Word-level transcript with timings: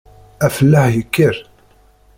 Afellaḥ 0.45 0.85
yekker. 0.93 1.35